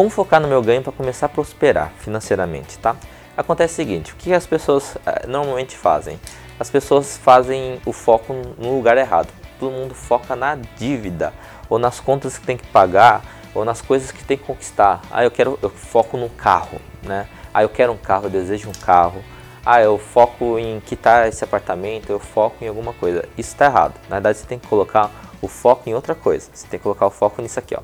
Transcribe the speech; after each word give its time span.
Como 0.00 0.08
focar 0.08 0.40
no 0.40 0.48
meu 0.48 0.62
ganho 0.62 0.80
para 0.80 0.92
começar 0.92 1.26
a 1.26 1.28
prosperar 1.28 1.92
financeiramente, 1.98 2.78
tá? 2.78 2.96
Acontece 3.36 3.74
o 3.74 3.76
seguinte, 3.76 4.14
o 4.14 4.16
que 4.16 4.32
as 4.32 4.46
pessoas 4.46 4.94
uh, 4.94 5.28
normalmente 5.28 5.76
fazem? 5.76 6.18
As 6.58 6.70
pessoas 6.70 7.18
fazem 7.18 7.78
o 7.84 7.92
foco 7.92 8.32
no 8.56 8.76
lugar 8.76 8.96
errado. 8.96 9.28
Todo 9.58 9.70
mundo 9.70 9.94
foca 9.94 10.34
na 10.34 10.54
dívida, 10.54 11.34
ou 11.68 11.78
nas 11.78 12.00
contas 12.00 12.38
que 12.38 12.46
tem 12.46 12.56
que 12.56 12.66
pagar, 12.68 13.22
ou 13.54 13.62
nas 13.62 13.82
coisas 13.82 14.10
que 14.10 14.24
tem 14.24 14.38
que 14.38 14.44
conquistar. 14.44 15.02
Ah, 15.10 15.22
eu 15.22 15.30
quero, 15.30 15.58
eu 15.60 15.68
foco 15.68 16.16
no 16.16 16.30
carro, 16.30 16.80
né? 17.02 17.28
Ah, 17.52 17.62
eu 17.62 17.68
quero 17.68 17.92
um 17.92 17.98
carro, 17.98 18.24
eu 18.24 18.30
desejo 18.30 18.70
um 18.70 18.80
carro. 18.80 19.22
Ah, 19.66 19.82
eu 19.82 19.98
foco 19.98 20.58
em 20.58 20.80
quitar 20.80 21.28
esse 21.28 21.44
apartamento, 21.44 22.08
eu 22.08 22.18
foco 22.18 22.64
em 22.64 22.68
alguma 22.68 22.94
coisa. 22.94 23.28
Isso 23.36 23.50
está 23.50 23.66
errado. 23.66 23.96
Na 24.08 24.16
verdade, 24.16 24.38
você 24.38 24.46
tem 24.46 24.58
que 24.58 24.66
colocar 24.66 25.10
o 25.42 25.46
foco 25.46 25.90
em 25.90 25.94
outra 25.94 26.14
coisa. 26.14 26.48
Você 26.54 26.66
tem 26.68 26.80
que 26.80 26.84
colocar 26.84 27.06
o 27.06 27.10
foco 27.10 27.42
nisso 27.42 27.58
aqui, 27.58 27.76
ó. 27.76 27.82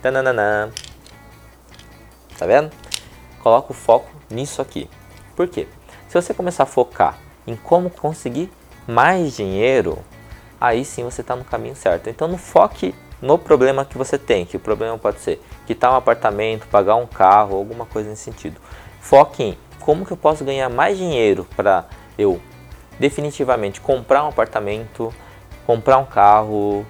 Tananana. 0.00 0.72
Tá 2.38 2.46
vendo? 2.46 2.70
Coloca 3.42 3.72
o 3.72 3.74
foco 3.74 4.08
nisso 4.30 4.62
aqui. 4.62 4.88
Por 5.36 5.48
quê? 5.48 5.66
Se 6.08 6.14
você 6.14 6.32
começar 6.32 6.62
a 6.62 6.66
focar 6.66 7.18
em 7.46 7.56
como 7.56 7.90
conseguir 7.90 8.50
mais 8.86 9.36
dinheiro, 9.36 9.98
aí 10.60 10.84
sim 10.84 11.02
você 11.02 11.20
está 11.20 11.36
no 11.36 11.44
caminho 11.44 11.76
certo. 11.76 12.08
Então 12.08 12.28
não 12.28 12.38
foque 12.38 12.94
no 13.20 13.36
problema 13.36 13.84
que 13.84 13.98
você 13.98 14.16
tem, 14.16 14.46
que 14.46 14.56
o 14.56 14.60
problema 14.60 14.96
pode 14.96 15.20
ser 15.20 15.42
quitar 15.66 15.92
um 15.92 15.96
apartamento, 15.96 16.66
pagar 16.68 16.94
um 16.94 17.06
carro, 17.06 17.56
alguma 17.56 17.84
coisa 17.84 18.08
nesse 18.08 18.22
sentido. 18.22 18.60
Foque 19.00 19.42
em 19.42 19.58
como 19.80 20.06
que 20.06 20.12
eu 20.12 20.16
posso 20.16 20.44
ganhar 20.44 20.68
mais 20.68 20.96
dinheiro 20.96 21.46
para 21.56 21.86
eu 22.16 22.40
definitivamente 22.98 23.80
comprar 23.80 24.24
um 24.24 24.28
apartamento, 24.28 25.12
comprar 25.66 25.98
um 25.98 26.04
carro, 26.04 26.86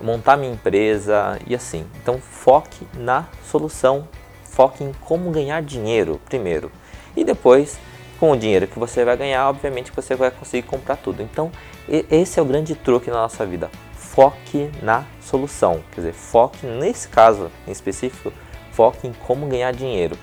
montar 0.00 0.36
minha 0.36 0.52
empresa 0.52 1.38
e 1.46 1.54
assim. 1.54 1.86
Então 2.02 2.18
foque 2.18 2.86
na 2.94 3.26
solução 3.50 4.06
foque 4.50 4.84
em 4.84 4.92
como 5.00 5.30
ganhar 5.30 5.62
dinheiro 5.62 6.20
primeiro. 6.26 6.70
E 7.16 7.24
depois, 7.24 7.78
com 8.18 8.30
o 8.32 8.36
dinheiro 8.36 8.66
que 8.66 8.78
você 8.78 9.04
vai 9.04 9.16
ganhar, 9.16 9.48
obviamente 9.48 9.92
você 9.94 10.14
vai 10.14 10.30
conseguir 10.30 10.66
comprar 10.66 10.96
tudo. 10.96 11.22
Então, 11.22 11.50
esse 11.88 12.38
é 12.38 12.42
o 12.42 12.44
grande 12.44 12.74
truque 12.74 13.10
na 13.10 13.16
nossa 13.16 13.46
vida. 13.46 13.70
Foque 13.94 14.70
na 14.82 15.04
solução. 15.20 15.82
Quer 15.92 16.00
dizer, 16.02 16.12
foque 16.12 16.66
nesse 16.66 17.08
caso 17.08 17.50
em 17.66 17.70
específico, 17.70 18.32
foque 18.72 19.06
em 19.06 19.12
como 19.12 19.46
ganhar 19.46 19.72
dinheiro. 19.72 20.16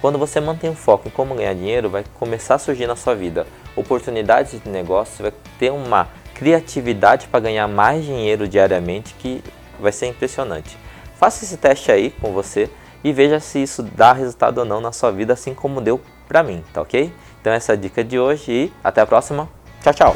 Quando 0.00 0.18
você 0.18 0.40
mantém 0.40 0.70
o 0.70 0.74
foco 0.74 1.08
em 1.08 1.10
como 1.10 1.34
ganhar 1.34 1.54
dinheiro, 1.54 1.90
vai 1.90 2.04
começar 2.14 2.56
a 2.56 2.58
surgir 2.58 2.86
na 2.86 2.96
sua 2.96 3.14
vida 3.14 3.46
oportunidades 3.76 4.60
de 4.60 4.68
negócio, 4.68 5.22
vai 5.22 5.32
ter 5.58 5.70
uma 5.70 6.08
criatividade 6.34 7.28
para 7.28 7.40
ganhar 7.40 7.68
mais 7.68 8.04
dinheiro 8.04 8.48
diariamente 8.48 9.14
que 9.14 9.42
vai 9.78 9.92
ser 9.92 10.06
impressionante. 10.06 10.76
Faça 11.16 11.44
esse 11.44 11.56
teste 11.56 11.92
aí 11.92 12.10
com 12.10 12.32
você 12.32 12.68
e 13.04 13.12
veja 13.12 13.40
se 13.40 13.62
isso 13.62 13.82
dá 13.82 14.12
resultado 14.12 14.58
ou 14.58 14.64
não 14.64 14.80
na 14.80 14.92
sua 14.92 15.10
vida, 15.10 15.32
assim 15.32 15.54
como 15.54 15.80
deu 15.80 16.00
pra 16.28 16.42
mim, 16.42 16.62
tá 16.72 16.80
ok? 16.80 17.12
Então 17.40 17.52
essa 17.52 17.72
é 17.72 17.74
a 17.74 17.76
dica 17.76 18.04
de 18.04 18.18
hoje 18.18 18.52
e 18.52 18.72
até 18.82 19.00
a 19.00 19.06
próxima. 19.06 19.48
Tchau, 19.82 19.92
tchau! 19.92 20.12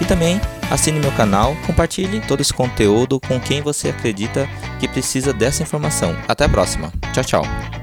E 0.00 0.04
também 0.04 0.40
assine 0.70 1.00
meu 1.00 1.12
canal, 1.12 1.56
compartilhe 1.66 2.20
todo 2.20 2.40
esse 2.40 2.52
conteúdo 2.52 3.18
com 3.20 3.40
quem 3.40 3.60
você 3.60 3.88
acredita 3.88 4.48
que 4.78 4.86
precisa 4.86 5.32
dessa 5.32 5.62
informação. 5.62 6.16
Até 6.28 6.44
a 6.44 6.48
próxima. 6.48 6.92
Tchau, 7.12 7.24
tchau. 7.24 7.77